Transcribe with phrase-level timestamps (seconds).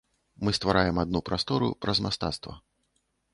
[0.47, 2.57] Мы ствараем адну прастору праз мастацтва.